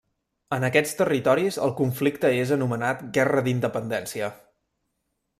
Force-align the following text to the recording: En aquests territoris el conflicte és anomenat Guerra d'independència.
En 0.55 0.63
aquests 0.67 0.93
territoris 1.01 1.59
el 1.65 1.73
conflicte 1.81 2.31
és 2.45 2.53
anomenat 2.55 3.03
Guerra 3.19 3.43
d'independència. 3.49 4.31